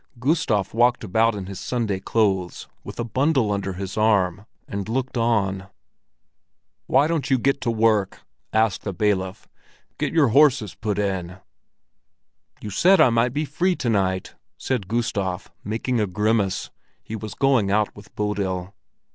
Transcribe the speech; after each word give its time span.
Gustav 0.17 0.73
walked 0.73 1.03
about 1.03 1.35
in 1.35 1.45
his 1.45 1.59
Sunday 1.59 1.99
clothes 1.99 2.67
with 2.83 2.99
a 2.99 3.03
bundle 3.03 3.51
under 3.51 3.73
his 3.73 3.97
arm, 3.97 4.47
and 4.67 4.89
looked 4.89 5.15
on. 5.15 5.67
"Why 6.87 7.05
don't 7.05 7.29
you 7.29 7.37
get 7.37 7.61
to 7.61 7.69
work?" 7.69 8.21
asked 8.51 8.81
the 8.81 8.93
bailiff. 8.93 9.47
"Get 9.99 10.11
your 10.11 10.29
horses 10.29 10.73
put 10.73 10.97
in." 10.97 11.37
"You 12.63 12.71
said 12.71 12.93
yourself 12.93 12.99
I 13.05 13.09
might 13.11 13.31
be 13.33 13.45
free 13.45 13.75
to 13.75 13.89
day," 13.91 14.21
said 14.57 14.87
Gustav, 14.87 15.51
making 15.63 15.99
a 15.99 16.07
grimace. 16.07 16.71
He 17.03 17.15
was 17.15 17.35
going 17.35 17.69
out 17.69 17.95
with 17.95 18.11
Bodil. 18.15 18.73